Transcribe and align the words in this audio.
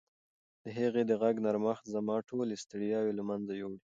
د 0.63 0.65
هغې 0.77 1.03
د 1.09 1.11
غږ 1.21 1.35
نرمښت 1.45 1.85
زما 1.95 2.15
ټولې 2.29 2.55
ستړیاوې 2.63 3.11
له 3.15 3.23
منځه 3.29 3.53
یووړې. 3.61 3.79